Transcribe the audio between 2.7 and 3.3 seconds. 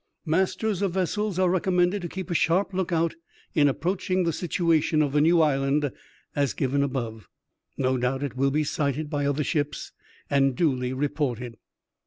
look out